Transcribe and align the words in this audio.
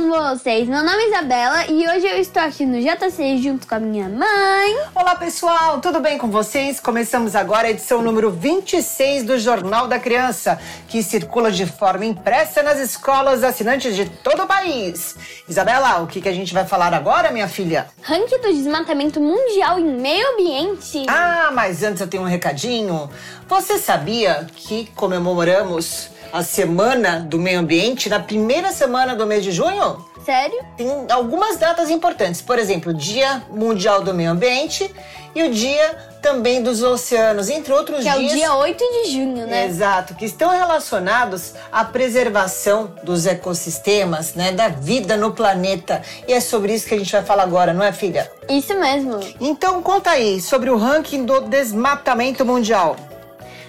Com 0.00 0.08
vocês? 0.08 0.66
Meu 0.66 0.82
nome 0.82 0.96
é 0.96 1.08
Isabela 1.08 1.66
e 1.66 1.86
hoje 1.86 2.06
eu 2.06 2.16
estou 2.16 2.42
aqui 2.42 2.64
no 2.64 2.80
JC 2.80 3.36
junto 3.36 3.66
com 3.66 3.74
a 3.74 3.78
minha 3.78 4.08
mãe. 4.08 4.78
Olá 4.94 5.14
pessoal, 5.14 5.78
tudo 5.78 6.00
bem 6.00 6.16
com 6.16 6.30
vocês? 6.30 6.80
Começamos 6.80 7.36
agora 7.36 7.68
a 7.68 7.70
edição 7.70 8.00
número 8.00 8.30
26 8.30 9.24
do 9.24 9.38
Jornal 9.38 9.86
da 9.88 9.98
Criança, 9.98 10.58
que 10.88 11.02
circula 11.02 11.52
de 11.52 11.66
forma 11.66 12.06
impressa 12.06 12.62
nas 12.62 12.78
escolas 12.78 13.44
assinantes 13.44 13.94
de 13.94 14.06
todo 14.08 14.44
o 14.44 14.46
país. 14.46 15.16
Isabela, 15.46 16.00
o 16.00 16.06
que, 16.06 16.22
que 16.22 16.28
a 16.28 16.34
gente 16.34 16.54
vai 16.54 16.64
falar 16.64 16.94
agora, 16.94 17.30
minha 17.30 17.48
filha? 17.48 17.86
Ranking 18.02 18.40
do 18.40 18.54
desmatamento 18.54 19.20
mundial 19.20 19.78
em 19.78 19.84
meio 19.84 20.26
ambiente. 20.32 21.04
Ah, 21.08 21.50
mas 21.52 21.82
antes 21.82 22.00
eu 22.00 22.08
tenho 22.08 22.22
um 22.22 22.26
recadinho. 22.26 23.10
Você 23.46 23.76
sabia 23.76 24.46
que 24.56 24.86
comemoramos 24.96 26.08
a 26.32 26.42
Semana 26.42 27.20
do 27.20 27.38
Meio 27.38 27.60
Ambiente 27.60 28.08
na 28.08 28.20
primeira 28.20 28.72
semana 28.72 29.14
do 29.14 29.26
mês 29.26 29.42
de 29.42 29.52
junho? 29.52 30.04
Sério? 30.24 30.58
Tem 30.76 30.88
algumas 31.10 31.56
datas 31.56 31.90
importantes. 31.90 32.40
Por 32.40 32.58
exemplo, 32.58 32.92
o 32.92 32.94
Dia 32.94 33.42
Mundial 33.50 34.02
do 34.02 34.14
Meio 34.14 34.30
Ambiente 34.30 34.90
e 35.34 35.42
o 35.42 35.50
Dia 35.50 36.10
também 36.20 36.62
dos 36.62 36.82
Oceanos, 36.82 37.48
entre 37.48 37.72
outros 37.72 38.04
que 38.04 38.10
dias. 38.10 38.16
Que 38.16 38.24
é 38.24 38.32
o 38.32 38.36
dia 38.36 38.54
8 38.54 38.84
de 38.84 39.10
junho, 39.10 39.46
né? 39.46 39.64
Exato, 39.64 40.14
que 40.14 40.26
estão 40.26 40.50
relacionados 40.50 41.54
à 41.72 41.82
preservação 41.84 42.92
dos 43.02 43.26
ecossistemas, 43.26 44.34
né, 44.34 44.52
da 44.52 44.68
vida 44.68 45.16
no 45.16 45.32
planeta. 45.32 46.02
E 46.28 46.32
é 46.32 46.40
sobre 46.40 46.74
isso 46.74 46.86
que 46.86 46.94
a 46.94 46.98
gente 46.98 47.10
vai 47.10 47.24
falar 47.24 47.44
agora, 47.44 47.72
não 47.72 47.82
é, 47.82 47.90
filha? 47.90 48.30
Isso 48.48 48.78
mesmo. 48.78 49.18
Então 49.40 49.80
conta 49.82 50.10
aí 50.10 50.40
sobre 50.40 50.68
o 50.68 50.76
ranking 50.76 51.24
do 51.24 51.40
desmatamento 51.40 52.44
mundial. 52.44 52.96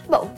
Bom, 0.10 0.30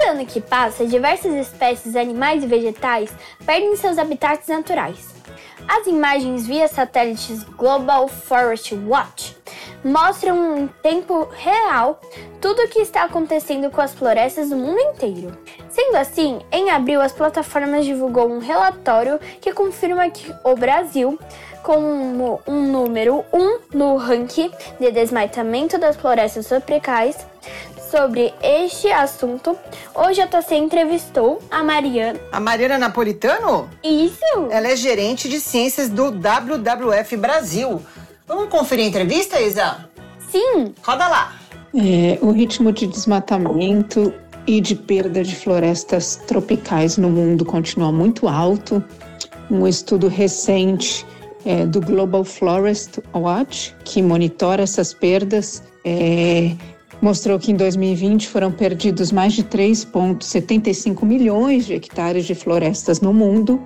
cada 0.00 0.12
ano 0.12 0.24
que 0.24 0.40
passa, 0.40 0.86
diversas 0.86 1.34
espécies 1.34 1.94
animais 1.94 2.42
e 2.42 2.46
vegetais 2.46 3.10
perdem 3.44 3.76
seus 3.76 3.98
habitats 3.98 4.48
naturais. 4.48 5.14
As 5.68 5.86
imagens 5.86 6.46
via 6.46 6.66
satélites 6.66 7.44
Global 7.44 8.08
Forest 8.08 8.74
Watch 8.74 9.36
mostram 9.84 10.58
em 10.58 10.66
tempo 10.82 11.28
real 11.32 12.00
tudo 12.40 12.62
o 12.62 12.68
que 12.68 12.80
está 12.80 13.04
acontecendo 13.04 13.70
com 13.70 13.80
as 13.80 13.92
florestas 13.92 14.48
do 14.48 14.56
mundo 14.56 14.80
inteiro. 14.80 15.36
Sendo 15.68 15.96
assim, 15.96 16.40
em 16.50 16.70
abril 16.70 17.00
as 17.00 17.12
plataformas 17.12 17.84
divulgou 17.84 18.26
um 18.26 18.38
relatório 18.38 19.20
que 19.40 19.52
confirma 19.52 20.08
que 20.08 20.34
o 20.42 20.56
Brasil, 20.56 21.18
como 21.62 22.40
um 22.46 22.62
número 22.62 23.24
1 23.32 23.38
um 23.38 23.60
no 23.72 23.96
ranking 23.96 24.50
de 24.78 24.90
desmatamento 24.90 25.78
das 25.78 25.96
florestas 25.96 26.46
tropicais, 26.46 27.16
sobre 27.90 28.32
este 28.42 28.88
assunto, 28.88 29.56
o 29.94 30.10
JC 30.12 30.54
entrevistou 30.54 31.40
a 31.50 31.62
Mariana. 31.62 32.20
A 32.30 32.38
Mariana 32.38 32.78
Napolitano? 32.78 33.68
Isso! 33.82 34.48
Ela 34.50 34.68
é 34.68 34.76
gerente 34.76 35.28
de 35.28 35.40
ciências 35.40 35.88
do 35.88 36.10
WWF 36.10 37.16
Brasil. 37.16 37.82
Vamos 38.26 38.48
conferir 38.48 38.84
a 38.84 38.88
entrevista, 38.88 39.40
Isa? 39.40 39.88
Sim! 40.30 40.72
Roda 40.82 41.08
lá! 41.08 41.34
É, 41.74 42.18
o 42.20 42.30
ritmo 42.30 42.72
de 42.72 42.86
desmatamento 42.86 44.14
e 44.46 44.60
de 44.60 44.74
perda 44.74 45.22
de 45.22 45.34
florestas 45.34 46.16
tropicais 46.26 46.96
no 46.96 47.10
mundo 47.10 47.44
continua 47.44 47.90
muito 47.90 48.28
alto. 48.28 48.82
Um 49.50 49.66
estudo 49.66 50.06
recente 50.06 51.04
é, 51.44 51.66
do 51.66 51.80
Global 51.80 52.24
Forest 52.24 53.00
Watch, 53.14 53.74
que 53.84 54.00
monitora 54.00 54.62
essas 54.62 54.94
perdas, 54.94 55.62
é, 55.84 56.52
mostrou 57.00 57.38
que 57.38 57.52
em 57.52 57.56
2020 57.56 58.28
foram 58.28 58.52
perdidos 58.52 59.10
mais 59.10 59.32
de 59.32 59.42
3,75 59.44 61.04
milhões 61.04 61.66
de 61.66 61.74
hectares 61.74 62.24
de 62.24 62.34
florestas 62.34 63.00
no 63.00 63.12
mundo. 63.12 63.60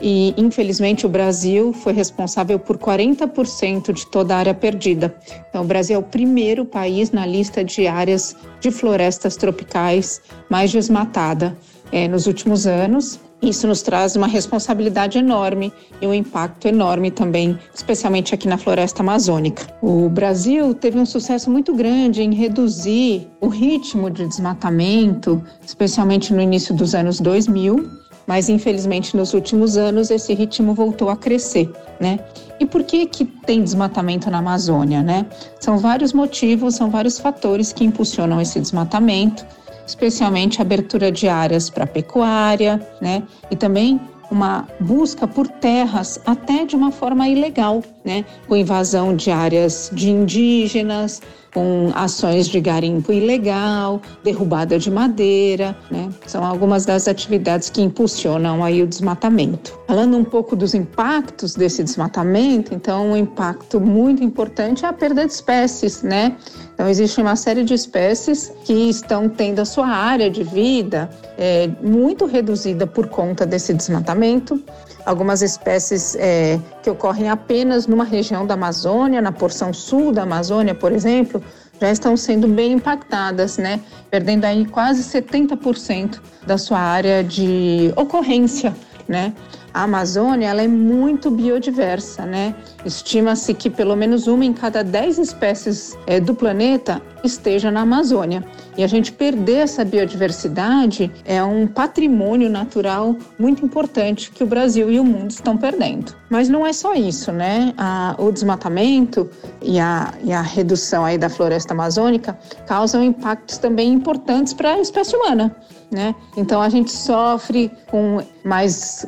E, 0.00 0.32
infelizmente, 0.36 1.04
o 1.06 1.08
Brasil 1.08 1.72
foi 1.72 1.92
responsável 1.92 2.58
por 2.58 2.78
40% 2.78 3.92
de 3.92 4.06
toda 4.06 4.34
a 4.34 4.38
área 4.38 4.54
perdida. 4.54 5.14
Então, 5.48 5.62
o 5.62 5.66
Brasil 5.66 5.96
é 5.96 5.98
o 5.98 6.02
primeiro 6.02 6.64
país 6.64 7.10
na 7.10 7.26
lista 7.26 7.64
de 7.64 7.86
áreas 7.88 8.36
de 8.60 8.70
florestas 8.70 9.36
tropicais 9.36 10.20
mais 10.48 10.70
desmatada 10.70 11.56
é, 11.90 12.06
nos 12.06 12.26
últimos 12.28 12.66
anos. 12.66 13.18
Isso 13.40 13.68
nos 13.68 13.82
traz 13.82 14.16
uma 14.16 14.26
responsabilidade 14.26 15.16
enorme 15.16 15.72
e 16.02 16.06
um 16.06 16.12
impacto 16.12 16.66
enorme 16.66 17.10
também, 17.10 17.56
especialmente 17.72 18.34
aqui 18.34 18.48
na 18.48 18.58
floresta 18.58 19.00
amazônica. 19.00 19.64
O 19.80 20.08
Brasil 20.08 20.74
teve 20.74 20.98
um 20.98 21.06
sucesso 21.06 21.48
muito 21.48 21.72
grande 21.72 22.22
em 22.22 22.34
reduzir 22.34 23.28
o 23.40 23.46
ritmo 23.46 24.10
de 24.10 24.26
desmatamento, 24.26 25.42
especialmente 25.64 26.34
no 26.34 26.40
início 26.40 26.74
dos 26.74 26.96
anos 26.96 27.20
2000, 27.20 27.88
mas 28.26 28.48
infelizmente 28.48 29.16
nos 29.16 29.32
últimos 29.32 29.76
anos 29.76 30.10
esse 30.10 30.34
ritmo 30.34 30.74
voltou 30.74 31.08
a 31.08 31.16
crescer, 31.16 31.72
né? 32.00 32.18
E 32.60 32.66
por 32.66 32.82
que 32.82 33.06
que 33.06 33.24
tem 33.24 33.62
desmatamento 33.62 34.28
na 34.30 34.38
Amazônia, 34.38 35.00
né? 35.00 35.24
São 35.60 35.78
vários 35.78 36.12
motivos, 36.12 36.74
são 36.74 36.90
vários 36.90 37.20
fatores 37.20 37.72
que 37.72 37.84
impulsionam 37.84 38.40
esse 38.40 38.60
desmatamento 38.60 39.46
especialmente 39.88 40.60
abertura 40.60 41.10
de 41.10 41.26
áreas 41.28 41.70
para 41.70 41.86
pecuária, 41.86 42.80
né? 43.00 43.22
E 43.50 43.56
também 43.56 43.98
uma 44.30 44.68
busca 44.78 45.26
por 45.26 45.48
terras 45.48 46.20
até 46.26 46.66
de 46.66 46.76
uma 46.76 46.92
forma 46.92 47.26
ilegal, 47.26 47.82
né? 48.08 48.24
Com 48.48 48.56
invasão 48.56 49.14
de 49.14 49.30
áreas 49.30 49.90
de 49.92 50.08
indígenas, 50.08 51.20
com 51.52 51.90
ações 51.94 52.48
de 52.48 52.58
garimpo 52.58 53.12
ilegal, 53.12 54.00
derrubada 54.24 54.78
de 54.78 54.90
madeira, 54.90 55.76
né? 55.90 56.08
São 56.26 56.42
algumas 56.42 56.86
das 56.86 57.06
atividades 57.06 57.68
que 57.68 57.82
impulsionam 57.82 58.64
aí 58.64 58.82
o 58.82 58.86
desmatamento. 58.86 59.78
Falando 59.86 60.16
um 60.16 60.24
pouco 60.24 60.56
dos 60.56 60.72
impactos 60.72 61.54
desse 61.54 61.84
desmatamento, 61.84 62.74
então 62.74 63.10
um 63.10 63.16
impacto 63.16 63.78
muito 63.78 64.24
importante 64.24 64.86
é 64.86 64.88
a 64.88 64.92
perda 64.92 65.26
de 65.26 65.32
espécies, 65.32 66.02
né? 66.02 66.34
Então 66.72 66.88
existe 66.88 67.20
uma 67.20 67.36
série 67.36 67.62
de 67.62 67.74
espécies 67.74 68.52
que 68.64 68.88
estão 68.88 69.28
tendo 69.28 69.60
a 69.60 69.64
sua 69.66 69.88
área 69.88 70.30
de 70.30 70.44
vida 70.44 71.10
é, 71.36 71.68
muito 71.82 72.24
reduzida 72.24 72.86
por 72.86 73.08
conta 73.08 73.44
desse 73.44 73.74
desmatamento. 73.74 74.62
Algumas 75.08 75.40
espécies 75.40 76.14
é, 76.16 76.60
que 76.82 76.90
ocorrem 76.90 77.30
apenas 77.30 77.86
numa 77.86 78.04
região 78.04 78.46
da 78.46 78.52
Amazônia, 78.52 79.22
na 79.22 79.32
porção 79.32 79.72
sul 79.72 80.12
da 80.12 80.24
Amazônia, 80.24 80.74
por 80.74 80.92
exemplo, 80.92 81.42
já 81.80 81.90
estão 81.90 82.14
sendo 82.14 82.46
bem 82.46 82.72
impactadas, 82.72 83.56
né? 83.56 83.80
Perdendo 84.10 84.44
aí 84.44 84.66
quase 84.66 85.02
70% 85.02 86.20
da 86.46 86.58
sua 86.58 86.78
área 86.78 87.24
de 87.24 87.90
ocorrência, 87.96 88.76
né? 89.08 89.32
A 89.78 89.84
Amazônia 89.84 90.48
ela 90.48 90.60
é 90.60 90.66
muito 90.66 91.30
biodiversa, 91.30 92.26
né? 92.26 92.52
Estima-se 92.84 93.54
que 93.54 93.70
pelo 93.70 93.94
menos 93.94 94.26
uma 94.26 94.44
em 94.44 94.52
cada 94.52 94.82
10 94.82 95.18
espécies 95.18 95.96
é, 96.04 96.18
do 96.18 96.34
planeta 96.34 97.00
esteja 97.22 97.70
na 97.70 97.82
Amazônia. 97.82 98.44
E 98.76 98.82
a 98.82 98.88
gente 98.88 99.12
perder 99.12 99.58
essa 99.58 99.84
biodiversidade 99.84 101.12
é 101.24 101.40
um 101.44 101.68
patrimônio 101.68 102.50
natural 102.50 103.16
muito 103.38 103.64
importante 103.64 104.32
que 104.32 104.42
o 104.42 104.48
Brasil 104.48 104.90
e 104.90 104.98
o 104.98 105.04
mundo 105.04 105.30
estão 105.30 105.56
perdendo. 105.56 106.12
Mas 106.28 106.48
não 106.48 106.66
é 106.66 106.72
só 106.72 106.94
isso, 106.94 107.30
né? 107.30 107.72
A, 107.78 108.16
o 108.18 108.32
desmatamento 108.32 109.30
e 109.62 109.78
a, 109.78 110.12
e 110.24 110.32
a 110.32 110.42
redução 110.42 111.04
aí 111.04 111.16
da 111.16 111.28
floresta 111.28 111.72
amazônica 111.72 112.36
causam 112.66 113.00
impactos 113.04 113.58
também 113.58 113.92
importantes 113.92 114.52
para 114.52 114.74
a 114.74 114.80
espécie 114.80 115.14
humana. 115.14 115.54
Né? 115.90 116.14
Então 116.36 116.60
a 116.60 116.68
gente 116.68 116.92
sofre 116.92 117.70
com 117.90 118.22
mais 118.44 119.06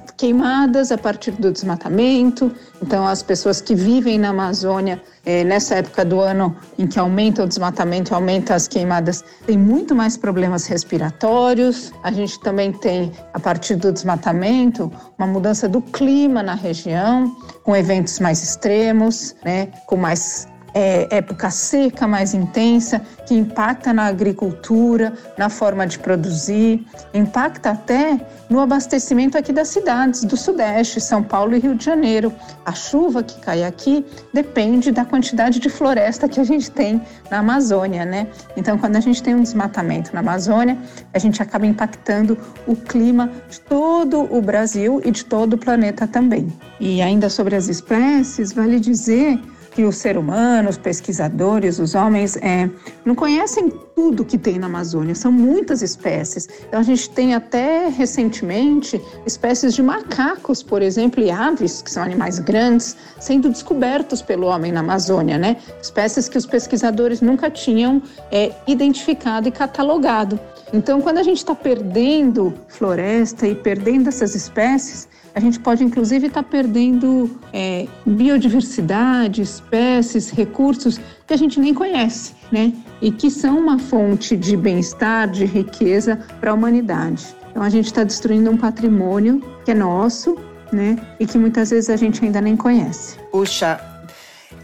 queimadas 0.61 0.93
a 0.93 0.99
partir 0.99 1.31
do 1.33 1.51
desmatamento. 1.51 2.53
Então 2.83 3.07
as 3.07 3.23
pessoas 3.23 3.61
que 3.61 3.75
vivem 3.75 4.19
na 4.19 4.29
Amazônia 4.29 5.01
é, 5.25 5.45
nessa 5.45 5.77
época 5.77 6.05
do 6.05 6.21
ano 6.21 6.55
em 6.79 6.87
que 6.87 6.99
aumenta 6.99 7.45
o 7.45 7.47
desmatamento, 7.47 8.15
aumenta 8.15 8.55
as 8.55 8.69
queimadas, 8.69 9.25
tem 9.47 9.57
muito 9.57 9.95
mais 9.95 10.17
problemas 10.17 10.67
respiratórios. 10.67 11.93
A 12.03 12.11
gente 12.11 12.39
também 12.41 12.73
tem, 12.73 13.13
a 13.33 13.41
partir 13.41 13.77
do 13.77 13.93
desmatamento, 13.93 14.93
uma 15.19 15.27
mudança 15.27 15.69
do 15.69 15.81
clima 15.81 16.43
na 16.43 16.55
região, 16.55 17.35
com 17.63 17.75
eventos 17.75 18.19
mais 18.19 18.43
extremos, 18.43 19.35
né, 19.45 19.69
com 19.87 19.97
mais 19.97 20.47
é, 20.75 21.09
época 21.11 21.51
seca 21.51 22.07
mais 22.07 22.35
intensa, 22.35 23.01
que 23.27 23.35
impacta 23.35 23.93
na 23.93 24.07
agricultura, 24.07 25.13
na 25.37 25.49
forma 25.49 25.87
de 25.87 25.99
produzir, 25.99 26.87
impacta 27.13 27.71
até 27.71 28.21
no 28.49 28.61
abastecimento 28.61 29.39
aqui 29.39 29.53
das 29.53 29.69
cidades 29.69 30.25
do 30.25 30.37
Sudeste, 30.37 31.01
São 31.01 31.23
Paulo 31.23 31.55
e 31.55 31.61
Rio 31.61 31.75
de 31.75 31.85
Janeiro. 31.85 32.33
A 32.65 32.73
chuva 32.73 33.23
que 33.23 33.41
cai 33.41 33.65
aqui 33.65 34.05
depende 34.33 34.91
da 34.91 35.05
quantidade 35.05 35.61
de 35.61 35.69
floresta 35.69 36.29
que 36.29 36.41
a 36.41 36.45
gente 36.45 36.71
tem 36.71 37.01
na 37.31 37.39
Amazônia, 37.39 38.05
né? 38.05 38.27
Então, 38.57 38.77
quando 38.77 38.97
a 38.97 39.01
gente 39.01 39.23
tem 39.23 39.35
um 39.35 39.43
desmatamento 39.43 40.13
na 40.13 40.21
Amazônia, 40.21 40.77
a 41.15 41.19
gente 41.19 41.41
acaba 41.43 41.67
impactando 41.67 42.37
o 42.67 42.75
clima 42.75 43.31
de 43.49 43.61
todo 43.61 44.23
o 44.35 44.43
Brasil 44.43 45.01
e 45.05 45.11
de 45.11 45.25
todo 45.25 45.55
o 45.55 45.59
planeta 45.59 46.07
também. 46.07 46.49
E 46.79 47.01
ainda 47.01 47.29
sobre 47.29 47.55
as 47.55 47.69
espécies, 47.69 48.53
vale 48.53 48.81
dizer 48.81 49.41
que 49.71 49.85
o 49.85 49.93
ser 49.93 50.17
humano, 50.17 50.69
os 50.69 50.79
pesquisadores, 50.79 51.79
os 51.79 51.95
homens, 51.95 52.37
é, 52.37 52.69
não 53.05 53.15
conhecem 53.15 53.71
tudo 53.95 54.25
que 54.25 54.39
tem 54.39 54.59
na 54.59 54.67
Amazônia, 54.67 55.15
são 55.15 55.31
muitas 55.31 55.83
espécies. 55.83 56.49
Então, 56.67 56.81
a 56.81 56.83
gente 56.83 57.11
tem 57.11 57.35
até 57.35 57.89
recentemente 57.89 59.01
espécies 59.27 59.75
de 59.75 59.83
macacos, 59.83 60.63
por 60.63 60.81
exemplo, 60.81 61.23
e 61.23 61.31
aves, 61.31 61.83
que 61.83 61.91
são 61.91 62.03
animais 62.03 62.39
grandes, 62.39 62.97
sendo 63.21 63.49
descobertos 63.49 64.23
pelo 64.23 64.47
homem 64.47 64.73
na 64.73 64.81
Amazônia, 64.81 65.39
né? 65.39 65.57
Espécies 65.83 66.29
que 66.29 66.39
os 66.39 66.47
pesquisadores 66.47 67.21
nunca 67.21 67.51
tinham 67.51 68.03
é, 68.33 68.53
identificado 68.67 69.49
e 69.49 69.53
catalogado. 69.53 70.41
Então, 70.73 71.01
quando 71.01 71.19
a 71.19 71.23
gente 71.23 71.39
está 71.39 71.55
perdendo 71.55 72.55
floresta 72.69 73.47
e 73.47 73.55
perdendo 73.55 74.09
essas 74.09 74.35
espécies, 74.35 75.09
a 75.35 75.41
gente 75.41 75.61
pode 75.61 75.85
inclusive 75.85 76.27
estar 76.27 76.43
tá 76.43 76.49
perdendo 76.49 77.31
é, 77.53 77.87
biodiversidade, 78.05 79.43
espécies, 79.43 80.31
recursos 80.31 81.01
que 81.27 81.35
a 81.35 81.37
gente 81.37 81.61
nem 81.61 81.73
conhece, 81.73 82.35
né? 82.51 82.73
E 83.01 83.11
que 83.11 83.31
são 83.31 83.59
uma 83.59 83.79
fonte 83.79 84.37
de 84.37 84.57
bem-estar, 84.57 85.29
de 85.29 85.45
riqueza 85.45 86.17
para 86.41 86.51
a 86.51 86.55
humanidade. 86.55 87.27
Então 87.51 87.63
a 87.63 87.71
gente 87.71 87.87
está 87.87 88.05
destruindo 88.05 88.51
um 88.51 88.57
patrimônio 88.57 89.43
que 89.65 89.71
é 89.71 89.75
nosso, 89.75 90.37
né? 90.73 90.97
E 91.19 91.27
que 91.27 91.39
muitas 91.39 91.71
vezes 91.71 91.91
a 91.91 91.97
gente 91.97 92.25
ainda 92.25 92.41
nem 92.41 92.57
conhece. 92.57 93.19
Puxa, 93.31 93.81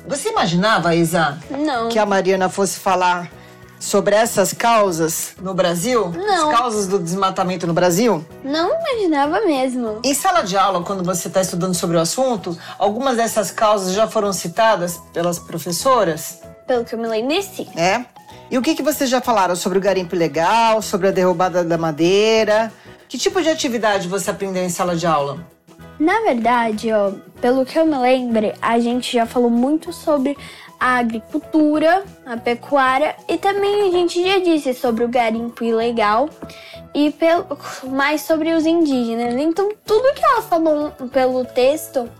você 0.06 0.30
imaginava, 0.30 0.94
Isa, 0.94 1.38
Não. 1.50 1.88
que 1.88 1.98
a 1.98 2.06
Mariana 2.06 2.48
fosse 2.48 2.78
falar 2.78 3.30
sobre 3.78 4.14
essas 4.14 4.52
causas 4.52 5.34
no 5.40 5.54
Brasil? 5.54 6.10
Não. 6.10 6.50
As 6.50 6.58
causas 6.58 6.86
do 6.86 6.98
desmatamento 6.98 7.66
no 7.66 7.72
Brasil? 7.72 8.24
Não 8.42 8.70
imaginava 8.80 9.40
mesmo. 9.40 10.00
Em 10.02 10.14
sala 10.14 10.42
de 10.42 10.56
aula, 10.56 10.82
quando 10.82 11.04
você 11.04 11.28
está 11.28 11.40
estudando 11.40 11.74
sobre 11.74 11.96
o 11.96 12.00
assunto, 12.00 12.56
algumas 12.78 13.16
dessas 13.16 13.50
causas 13.50 13.92
já 13.92 14.06
foram 14.08 14.32
citadas 14.32 15.00
pelas 15.12 15.38
professoras? 15.38 16.40
Pelo 16.66 16.84
que 16.84 16.94
eu 16.94 16.98
me 16.98 17.06
lembro, 17.06 17.40
sim. 17.42 17.68
É? 17.76 18.04
E 18.50 18.56
o 18.56 18.62
que, 18.62 18.74
que 18.74 18.82
vocês 18.82 19.10
já 19.10 19.20
falaram 19.20 19.56
sobre 19.56 19.78
o 19.78 19.80
garimpo 19.80 20.14
ilegal, 20.14 20.80
sobre 20.80 21.08
a 21.08 21.10
derrubada 21.10 21.64
da 21.64 21.76
madeira? 21.76 22.72
Que 23.08 23.18
tipo 23.18 23.40
de 23.42 23.48
atividade 23.48 24.08
você 24.08 24.30
aprendeu 24.30 24.62
em 24.62 24.68
sala 24.68 24.96
de 24.96 25.06
aula? 25.06 25.38
Na 25.98 26.20
verdade, 26.20 26.92
ó, 26.92 27.12
pelo 27.40 27.64
que 27.64 27.78
eu 27.78 27.86
me 27.86 27.96
lembro, 27.96 28.52
a 28.60 28.78
gente 28.78 29.12
já 29.12 29.26
falou 29.26 29.48
muito 29.50 29.92
sobre 29.92 30.36
a 30.78 30.98
agricultura, 30.98 32.04
a 32.26 32.36
pecuária 32.36 33.14
e 33.28 33.38
também 33.38 33.88
a 33.88 33.90
gente 33.92 34.20
já 34.20 34.40
disse 34.40 34.74
sobre 34.74 35.04
o 35.04 35.08
garimpo 35.08 35.62
ilegal 35.62 36.28
e 36.92 37.12
pelo, 37.12 37.46
mais 37.84 38.22
sobre 38.22 38.52
os 38.52 38.66
indígenas. 38.66 39.34
Então, 39.34 39.70
tudo 39.84 40.12
que 40.12 40.24
ela 40.24 40.42
falou 40.42 40.90
pelo 41.12 41.44
texto 41.44 42.10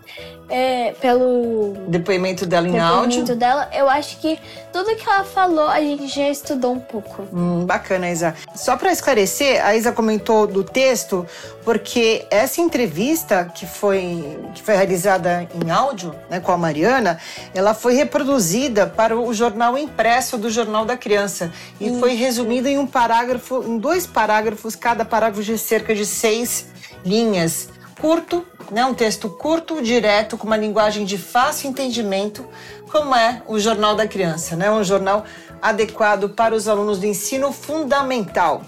é, 0.49 0.93
pelo 1.01 1.73
depoimento 1.87 2.45
dela 2.45 2.67
em 2.67 2.71
depoimento 2.71 3.19
áudio. 3.19 3.35
dela, 3.35 3.69
eu 3.73 3.89
acho 3.89 4.17
que 4.19 4.39
tudo 4.71 4.95
que 4.95 5.07
ela 5.07 5.23
falou 5.23 5.67
a 5.67 5.79
gente 5.79 6.07
já 6.07 6.29
estudou 6.29 6.73
um 6.73 6.79
pouco. 6.79 7.23
Hum, 7.33 7.65
bacana, 7.65 8.09
Isa. 8.09 8.33
Só 8.55 8.77
para 8.77 8.91
esclarecer, 8.91 9.63
a 9.65 9.75
Isa 9.75 9.91
comentou 9.91 10.47
do 10.47 10.63
texto 10.63 11.25
porque 11.63 12.25
essa 12.31 12.61
entrevista 12.61 13.51
que 13.53 13.65
foi, 13.65 14.39
que 14.53 14.61
foi 14.61 14.75
realizada 14.75 15.47
em 15.53 15.69
áudio 15.69 16.15
né, 16.29 16.39
com 16.39 16.51
a 16.51 16.57
Mariana, 16.57 17.19
ela 17.53 17.73
foi 17.73 17.93
reproduzida 17.93 18.87
para 18.87 19.17
o 19.17 19.33
jornal 19.33 19.77
impresso 19.97 20.37
do 20.37 20.51
Jornal 20.51 20.85
da 20.85 20.95
Criança 20.95 21.51
e 21.79 21.87
Isso. 21.87 21.99
foi 21.99 22.13
resumida 22.13 22.69
em 22.69 22.77
um 22.77 22.85
parágrafo, 22.85 23.63
em 23.63 23.79
dois 23.79 24.05
parágrafos, 24.05 24.75
cada 24.75 25.03
parágrafo 25.03 25.43
de 25.43 25.57
cerca 25.57 25.95
de 25.95 26.05
seis 26.05 26.67
linhas. 27.03 27.69
Curto, 27.99 28.45
né, 28.69 28.85
um 28.85 28.93
texto 28.93 29.27
curto, 29.27 29.81
direto, 29.81 30.37
com 30.37 30.45
uma 30.45 30.55
linguagem 30.55 31.03
de 31.03 31.17
fácil 31.17 31.71
entendimento, 31.71 32.45
como 32.91 33.15
é 33.15 33.41
o 33.47 33.57
Jornal 33.57 33.95
da 33.95 34.07
Criança, 34.07 34.55
né? 34.55 34.69
Um 34.69 34.83
jornal 34.83 35.25
adequado 35.59 36.29
para 36.29 36.53
os 36.53 36.67
alunos 36.67 36.99
do 36.99 37.07
ensino 37.07 37.51
fundamental. 37.51 38.61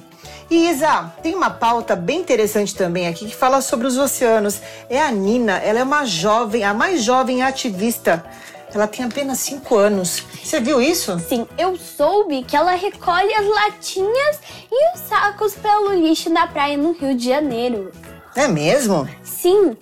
E 0.50 0.68
Isa, 0.68 1.14
tem 1.22 1.36
uma 1.36 1.52
pauta 1.52 1.96
bem 1.96 2.22
interessante 2.22 2.74
também 2.74 3.08
aqui 3.08 3.28
que 3.28 3.36
fala 3.36 3.62
sobre 3.62 3.86
os 3.86 4.00
oceanos. 4.00 4.60
É 4.90 5.00
a 5.00 5.12
Nina, 5.12 5.60
ela 5.60 5.78
é 5.78 5.84
uma 5.84 6.06
jovem, 6.06 6.64
a 6.64 6.74
mais 6.74 7.04
jovem 7.04 7.44
ativista. 7.44 8.26
Ela 8.74 8.88
tem 8.88 9.04
apenas 9.06 9.40
5 9.40 9.76
anos. 9.76 10.24
Você 10.44 10.60
viu 10.60 10.82
isso? 10.82 11.20
Sim, 11.28 11.48
eu 11.58 11.76
soube 11.78 12.44
que 12.44 12.56
ela 12.56 12.72
recolhe 12.74 13.34
as 13.34 13.48
latinhas 13.48 14.40
e 14.72 14.94
os 14.96 15.02
sacos 15.02 15.54
pelo 15.56 15.94
lixo 15.96 16.30
da 16.32 16.46
praia 16.48 16.78
no 16.78 16.92
Rio 16.92 17.16
de 17.16 17.28
Janeiro. 17.30 17.92
É 18.36 18.48
mesmo? 18.48 19.08
Sim, 19.24 19.76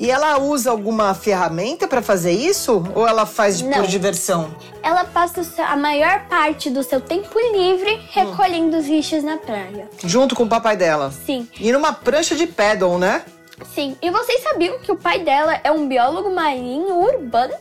E 0.00 0.12
ela 0.12 0.38
usa 0.38 0.70
alguma 0.70 1.12
ferramenta 1.12 1.88
para 1.88 2.00
fazer 2.00 2.30
isso? 2.30 2.84
Ou 2.94 3.08
ela 3.08 3.26
faz 3.26 3.58
de- 3.58 3.64
por 3.64 3.78
Não. 3.78 3.82
diversão? 3.84 4.54
ela 4.80 5.04
passa 5.04 5.42
a 5.64 5.76
maior 5.76 6.20
parte 6.28 6.70
do 6.70 6.84
seu 6.84 7.00
tempo 7.00 7.36
livre 7.52 8.00
recolhendo 8.12 8.76
os 8.78 8.86
lixos 8.86 9.24
na 9.24 9.38
praia. 9.38 9.88
Junto 10.04 10.36
com 10.36 10.44
o 10.44 10.48
papai 10.48 10.76
dela. 10.76 11.10
Sim, 11.26 11.48
E 11.58 11.72
numa 11.72 11.92
prancha 11.92 12.36
de 12.36 12.46
paddle, 12.46 12.96
né? 12.96 13.22
sim. 13.74 13.96
E 14.00 14.08
vocês 14.08 14.40
sabiam 14.44 14.78
que 14.78 14.92
o 14.92 14.96
pai 14.96 15.18
dela 15.24 15.58
é 15.64 15.72
um 15.72 15.88
biólogo 15.88 16.32
marinho 16.32 16.94
urbano? 17.00 17.54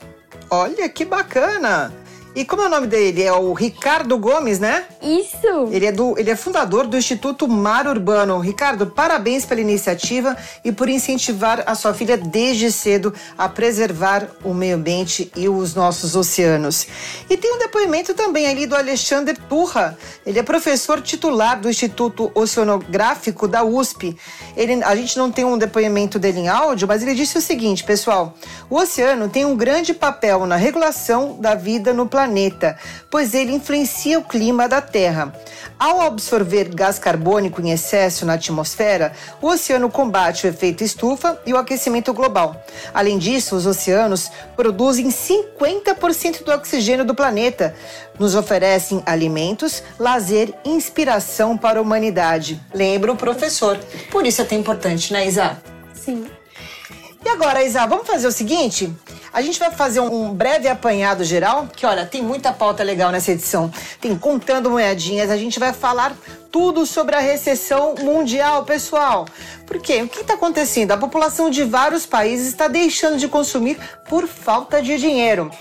Olha 0.49 0.87
que 0.87 1.03
bacana! 1.03 1.91
E 2.37 2.45
como 2.45 2.61
é 2.61 2.67
o 2.67 2.69
nome 2.69 2.85
dele? 2.85 3.23
É 3.23 3.33
o 3.33 3.51
Ricardo 3.51 4.15
Gomes, 4.15 4.59
né? 4.59 4.85
Isso! 5.01 5.69
Ele 5.71 5.87
é, 5.87 5.91
do, 5.91 6.13
ele 6.19 6.29
é 6.29 6.35
fundador 6.35 6.85
do 6.85 6.95
Instituto 6.95 7.47
Mar 7.47 7.87
Urbano. 7.87 8.37
Ricardo, 8.37 8.85
parabéns 8.85 9.43
pela 9.43 9.59
iniciativa 9.59 10.37
e 10.63 10.71
por 10.71 10.87
incentivar 10.87 11.63
a 11.65 11.73
sua 11.73 11.95
filha 11.95 12.15
desde 12.15 12.71
cedo 12.71 13.11
a 13.35 13.49
preservar 13.49 14.27
o 14.43 14.53
meio 14.53 14.75
ambiente 14.75 15.31
e 15.35 15.49
os 15.49 15.73
nossos 15.73 16.15
oceanos. 16.15 16.85
E 17.27 17.35
tem 17.35 17.55
um 17.55 17.57
depoimento 17.57 18.13
também 18.13 18.45
ali 18.45 18.67
do 18.67 18.75
Alexandre 18.75 19.35
Turra. 19.49 19.97
Ele 20.23 20.37
é 20.37 20.43
professor 20.43 21.01
titular 21.01 21.59
do 21.59 21.67
Instituto 21.67 22.31
Oceanográfico 22.35 23.47
da 23.47 23.63
USP. 23.63 24.15
Ele, 24.55 24.83
a 24.83 24.95
gente 24.95 25.17
não 25.17 25.31
tem 25.31 25.43
um 25.43 25.57
depoimento 25.57 26.19
dele 26.19 26.41
em 26.41 26.47
áudio, 26.49 26.87
mas 26.87 27.01
ele 27.01 27.15
disse 27.15 27.35
o 27.39 27.41
seguinte, 27.41 27.83
pessoal: 27.83 28.35
o 28.69 28.75
oceano 28.75 29.27
tem 29.27 29.43
um 29.43 29.55
grande 29.55 29.91
papel 29.91 30.45
na 30.45 30.55
regulação 30.55 31.35
da 31.39 31.55
vida 31.55 31.93
no 31.93 32.05
planeta, 32.05 32.26
pois 33.09 33.33
ele 33.33 33.53
influencia 33.53 34.19
o 34.19 34.23
clima 34.23 34.67
da 34.67 34.81
Terra. 34.81 35.33
Ao 35.79 36.01
absorver 36.01 36.69
gás 36.73 36.97
carbônico 36.97 37.61
em 37.61 37.71
excesso 37.71 38.25
na 38.25 38.33
atmosfera, 38.33 39.11
o 39.41 39.47
oceano 39.47 39.89
combate 39.89 40.45
o 40.45 40.49
efeito 40.49 40.83
estufa 40.83 41.39
e 41.45 41.53
o 41.53 41.57
aquecimento 41.57 42.13
global. 42.13 42.63
Além 42.93 43.17
disso, 43.17 43.55
os 43.55 43.65
oceanos 43.65 44.31
produzem 44.55 45.09
50% 45.09 46.43
do 46.43 46.51
oxigênio 46.51 47.05
do 47.05 47.13
planeta, 47.13 47.75
nos 48.17 48.35
oferecem 48.35 49.03
alimentos, 49.05 49.83
lazer 49.99 50.53
e 50.65 50.69
inspiração 50.69 51.57
para 51.57 51.79
a 51.79 51.81
humanidade. 51.81 52.59
Lembra 52.73 53.11
o 53.11 53.15
professor. 53.15 53.77
Por 54.09 54.25
isso 54.25 54.41
é 54.41 54.45
tão 54.45 54.57
importante, 54.57 55.13
né, 55.13 55.27
Isa? 55.27 55.57
Sim. 55.93 56.25
E 57.25 57.29
agora, 57.29 57.63
Isa, 57.63 57.85
vamos 57.85 58.07
fazer 58.07 58.27
o 58.27 58.31
seguinte? 58.31 58.93
A 59.33 59.41
gente 59.41 59.59
vai 59.59 59.71
fazer 59.71 59.99
um 59.99 60.33
breve 60.33 60.67
apanhado 60.67 61.23
geral, 61.23 61.67
que 61.75 61.85
olha, 61.85 62.05
tem 62.05 62.21
muita 62.21 62.53
pauta 62.53 62.83
legal 62.83 63.11
nessa 63.11 63.31
edição. 63.31 63.71
Tem 63.99 64.17
contando 64.17 64.69
moedinhas, 64.69 65.29
a 65.29 65.37
gente 65.37 65.59
vai 65.59 65.73
falar 65.73 66.15
tudo 66.51 66.85
sobre 66.85 67.15
a 67.15 67.19
recessão 67.19 67.95
mundial, 67.99 68.63
pessoal. 68.63 69.25
Por 69.65 69.79
quê? 69.79 70.01
O 70.01 70.07
que 70.07 70.21
está 70.21 70.35
acontecendo? 70.35 70.91
A 70.91 70.97
população 70.97 71.49
de 71.49 71.63
vários 71.63 72.05
países 72.05 72.47
está 72.47 72.67
deixando 72.67 73.17
de 73.17 73.27
consumir 73.27 73.77
por 74.07 74.27
falta 74.27 74.81
de 74.81 74.97
dinheiro. 74.97 75.51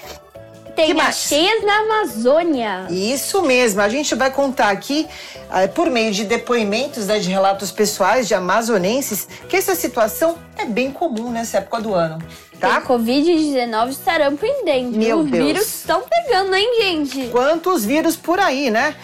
Tem 0.76 1.12
cheias 1.12 1.64
na 1.64 1.78
Amazônia. 1.78 2.87
Isso 2.90 3.42
mesmo, 3.42 3.80
a 3.80 3.88
gente 3.88 4.14
vai 4.14 4.30
contar 4.30 4.68
aqui, 4.68 5.06
eh, 5.50 5.66
por 5.68 5.88
meio 5.90 6.12
de 6.12 6.25
depoimentos, 6.25 7.06
né, 7.06 7.18
de 7.18 7.30
relatos 7.30 7.71
pessoais 7.73 8.28
de 8.28 8.35
amazonenses, 8.35 9.26
que 9.49 9.56
essa 9.56 9.75
situação 9.75 10.37
é 10.59 10.66
bem 10.66 10.90
comum 10.92 11.30
nessa 11.30 11.59
época 11.59 11.80
do 11.80 11.95
ano, 11.95 12.18
tá? 12.61 12.80
Tem 12.80 12.87
Covid-19, 12.87 13.92
sarampo 13.95 14.45
e 14.45 14.64
dengue. 14.64 14.99
Meu 14.99 15.21
Os 15.21 15.30
Deus. 15.30 15.45
vírus 15.45 15.66
estão 15.66 16.02
pegando, 16.02 16.54
hein, 16.54 16.68
gente? 16.80 17.28
Quantos 17.30 17.85
vírus 17.85 18.14
por 18.16 18.38
aí, 18.38 18.71
né? 18.71 18.95